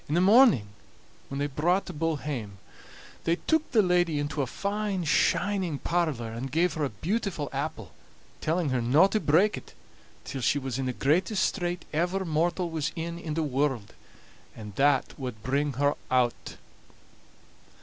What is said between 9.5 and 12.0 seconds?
it till she was in the greatest strait